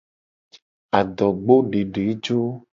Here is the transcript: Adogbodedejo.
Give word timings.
Adogbodedejo. 0.99 2.37